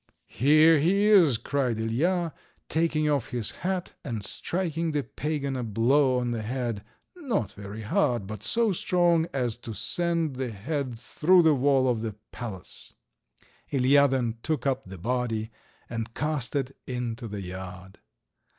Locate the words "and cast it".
15.87-16.75